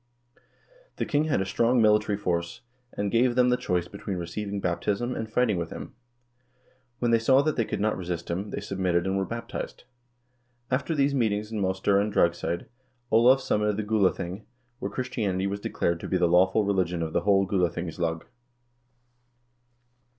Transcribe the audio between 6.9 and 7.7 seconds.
When they saw that they